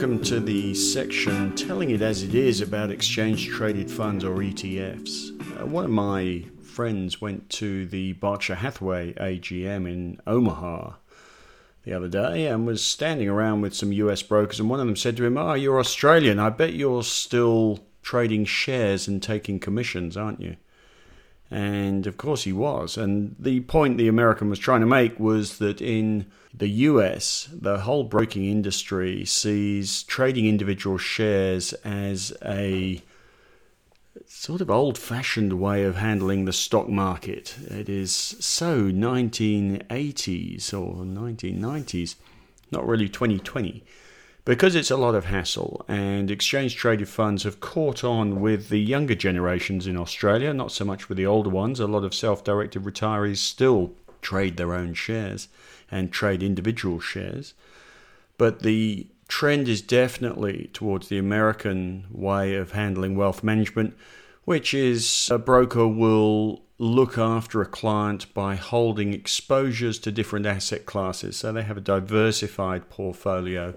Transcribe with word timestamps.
welcome 0.00 0.24
to 0.24 0.40
the 0.40 0.74
section 0.74 1.54
telling 1.54 1.90
it 1.90 2.00
as 2.00 2.22
it 2.22 2.34
is 2.34 2.62
about 2.62 2.90
exchange 2.90 3.48
traded 3.48 3.90
funds 3.90 4.24
or 4.24 4.36
ETFs. 4.36 5.60
Uh, 5.60 5.66
one 5.66 5.84
of 5.84 5.90
my 5.90 6.42
friends 6.62 7.20
went 7.20 7.50
to 7.50 7.84
the 7.84 8.14
Berkshire 8.14 8.54
Hathaway 8.54 9.12
AGM 9.12 9.86
in 9.86 10.18
Omaha 10.26 10.94
the 11.82 11.92
other 11.92 12.08
day 12.08 12.46
and 12.46 12.66
was 12.66 12.82
standing 12.82 13.28
around 13.28 13.60
with 13.60 13.74
some 13.74 13.92
US 13.92 14.22
brokers, 14.22 14.58
and 14.58 14.70
one 14.70 14.80
of 14.80 14.86
them 14.86 14.96
said 14.96 15.18
to 15.18 15.26
him, 15.26 15.36
Oh, 15.36 15.52
you're 15.52 15.78
Australian. 15.78 16.38
I 16.38 16.48
bet 16.48 16.72
you're 16.72 17.02
still 17.02 17.80
trading 18.00 18.46
shares 18.46 19.06
and 19.06 19.22
taking 19.22 19.60
commissions, 19.60 20.16
aren't 20.16 20.40
you? 20.40 20.56
And 21.50 22.06
of 22.06 22.16
course 22.16 22.44
he 22.44 22.52
was. 22.52 22.96
And 22.96 23.34
the 23.38 23.60
point 23.60 23.98
the 23.98 24.08
American 24.08 24.48
was 24.48 24.58
trying 24.58 24.80
to 24.80 24.86
make 24.86 25.18
was 25.18 25.58
that 25.58 25.80
in 25.80 26.26
the 26.54 26.68
US, 26.68 27.48
the 27.52 27.80
whole 27.80 28.04
broking 28.04 28.44
industry 28.44 29.24
sees 29.24 30.04
trading 30.04 30.46
individual 30.46 30.98
shares 30.98 31.72
as 31.84 32.32
a 32.44 33.02
sort 34.26 34.60
of 34.60 34.70
old 34.70 34.96
fashioned 34.96 35.54
way 35.54 35.84
of 35.84 35.96
handling 35.96 36.44
the 36.44 36.52
stock 36.52 36.88
market. 36.88 37.56
It 37.68 37.88
is 37.88 38.14
so 38.14 38.84
1980s 38.84 40.72
or 40.72 41.04
1990s, 41.04 42.14
not 42.70 42.86
really 42.86 43.08
2020 43.08 43.82
because 44.50 44.74
it's 44.74 44.90
a 44.90 44.96
lot 44.96 45.14
of 45.14 45.26
hassle 45.26 45.84
and 45.86 46.28
exchange 46.28 46.74
traded 46.74 47.08
funds 47.08 47.44
have 47.44 47.60
caught 47.60 48.02
on 48.02 48.40
with 48.40 48.68
the 48.68 48.80
younger 48.80 49.14
generations 49.14 49.86
in 49.86 49.96
Australia, 49.96 50.52
not 50.52 50.72
so 50.72 50.84
much 50.84 51.08
with 51.08 51.16
the 51.16 51.24
older 51.24 51.48
ones. 51.48 51.78
A 51.78 51.86
lot 51.86 52.02
of 52.02 52.12
self 52.12 52.42
directed 52.42 52.82
retirees 52.82 53.36
still 53.36 53.92
trade 54.22 54.56
their 54.56 54.74
own 54.74 54.92
shares 54.92 55.46
and 55.88 56.10
trade 56.10 56.42
individual 56.42 56.98
shares. 56.98 57.54
But 58.38 58.62
the 58.62 59.06
trend 59.28 59.68
is 59.68 59.82
definitely 59.82 60.68
towards 60.72 61.06
the 61.06 61.18
American 61.18 62.06
way 62.10 62.56
of 62.56 62.72
handling 62.72 63.14
wealth 63.14 63.44
management, 63.44 63.96
which 64.46 64.74
is 64.74 65.28
a 65.30 65.38
broker 65.38 65.86
will 65.86 66.62
look 66.76 67.16
after 67.16 67.62
a 67.62 67.66
client 67.66 68.34
by 68.34 68.56
holding 68.56 69.14
exposures 69.14 70.00
to 70.00 70.10
different 70.10 70.44
asset 70.44 70.86
classes. 70.86 71.36
So 71.36 71.52
they 71.52 71.62
have 71.62 71.76
a 71.76 71.80
diversified 71.80 72.90
portfolio 72.90 73.74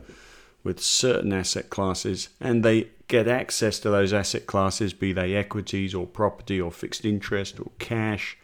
with 0.63 0.81
certain 0.81 1.33
asset 1.33 1.69
classes 1.69 2.29
and 2.39 2.63
they 2.63 2.87
get 3.07 3.27
access 3.27 3.79
to 3.79 3.89
those 3.89 4.13
asset 4.13 4.47
classes, 4.47 4.93
be 4.93 5.13
they 5.13 5.35
equities 5.35 5.93
or 5.93 6.07
property 6.07 6.59
or 6.59 6.71
fixed 6.71 7.05
interest 7.05 7.59
or 7.59 7.71
cash, 7.79 8.37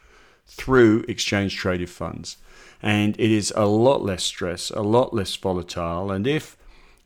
through 0.46 1.06
exchange 1.08 1.56
traded 1.56 1.90
funds. 1.90 2.38
And 2.82 3.20
it 3.20 3.32
is 3.32 3.54
a 3.56 3.66
lot 3.66 4.04
less 4.04 4.24
stress, 4.24 4.70
a 4.72 4.82
lot 4.82 5.14
less 5.14 5.36
volatile. 5.36 6.12
And 6.12 6.26
if, 6.26 6.58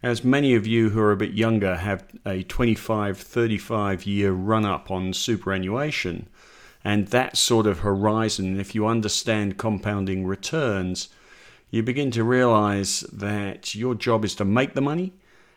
as 0.01 0.23
many 0.23 0.55
of 0.55 0.67
you 0.67 0.89
who 0.89 0.99
are 1.01 1.11
a 1.11 1.17
bit 1.17 1.33
younger 1.33 1.75
have 1.77 2.05
a 2.25 2.43
25, 2.43 3.17
35 3.17 4.05
year 4.05 4.31
run 4.31 4.65
up 4.65 4.91
on 4.91 5.13
superannuation, 5.13 6.27
and 6.83 7.07
that 7.07 7.37
sort 7.37 7.65
of 7.65 7.79
horizon, 7.79 8.59
if 8.59 8.75
you 8.75 8.85
understand 8.85 9.57
compounding 9.57 10.25
returns, 10.25 11.09
you 11.73 11.81
begin 11.81 12.11
to 12.11 12.23
realize 12.23 12.99
that 13.11 13.73
your 13.73 13.95
job 13.95 14.23
is 14.23 14.35
to 14.35 14.45
make 14.45 14.75
the 14.75 14.81
money 14.81 15.11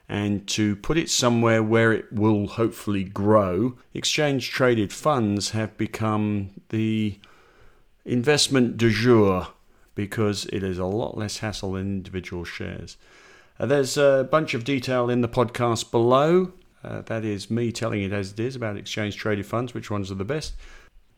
and 0.09 0.47
to 0.48 0.75
put 0.77 0.97
it 0.97 1.11
somewhere 1.11 1.62
where 1.62 1.92
it 1.92 2.11
will 2.11 2.47
hopefully 2.47 3.05
grow. 3.05 3.77
Exchange 3.92 4.50
traded 4.50 4.94
funds 4.94 5.50
have 5.50 5.77
become 5.77 6.53
the 6.70 7.19
investment 8.06 8.78
du 8.78 8.89
jour 8.89 9.48
because 9.94 10.47
it 10.47 10.62
is 10.62 10.78
a 10.78 10.87
lot 10.87 11.19
less 11.19 11.41
hassle 11.41 11.72
than 11.72 11.98
individual 11.98 12.44
shares. 12.44 12.97
Uh, 13.61 13.67
there's 13.67 13.99
a 13.99 14.26
bunch 14.31 14.55
of 14.55 14.65
detail 14.65 15.10
in 15.10 15.21
the 15.21 15.28
podcast 15.28 15.91
below. 15.91 16.50
Uh, 16.82 17.03
that 17.03 17.26
is 17.26 17.50
me 17.50 17.71
telling 17.71 18.03
it 18.03 18.12
as 18.15 18.32
it 18.32 18.41
is 18.41 18.56
about 18.56 18.78
exchange 18.78 19.19
traded 19.19 19.44
funds, 19.44 19.75
which 19.75 19.91
ones 19.91 20.10
are 20.10 20.15
the 20.15 20.25
best. 20.25 20.55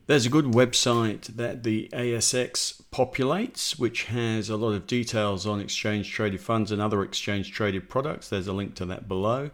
There's 0.08 0.24
a 0.24 0.30
good 0.30 0.46
website 0.46 1.36
that 1.36 1.64
the 1.64 1.91
ASX 1.92 2.80
populates, 2.91 3.78
which 3.78 4.04
has 4.04 4.48
a 4.48 4.56
lot 4.56 4.72
of 4.72 4.86
details 4.86 5.46
on 5.46 5.60
exchange 5.60 6.10
traded 6.10 6.41
funds 6.41 6.72
and 6.72 6.80
other 6.80 7.02
exchange 7.02 7.52
traded 7.52 7.91
products. 7.91 8.30
There's 8.30 8.46
a 8.46 8.54
link 8.54 8.74
to 8.76 8.86
that 8.86 9.06
below. 9.06 9.50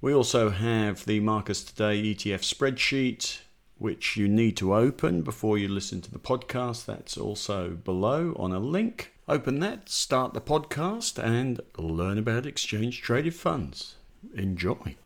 We 0.00 0.12
also 0.12 0.50
have 0.50 1.04
the 1.04 1.20
Marcus 1.20 1.62
Today 1.62 2.02
ETF 2.02 2.40
spreadsheet, 2.40 3.38
which 3.76 4.16
you 4.16 4.26
need 4.26 4.56
to 4.56 4.74
open 4.74 5.22
before 5.22 5.58
you 5.58 5.68
listen 5.68 6.00
to 6.00 6.10
the 6.10 6.18
podcast. 6.18 6.84
That's 6.84 7.16
also 7.16 7.70
below 7.70 8.34
on 8.36 8.50
a 8.50 8.58
link. 8.58 9.12
Open 9.28 9.60
that, 9.60 9.88
start 9.88 10.34
the 10.34 10.40
podcast, 10.40 11.22
and 11.22 11.60
learn 11.76 12.18
about 12.18 12.46
exchange 12.46 13.00
traded 13.00 13.36
funds. 13.36 13.94
Enjoy. 14.34 14.96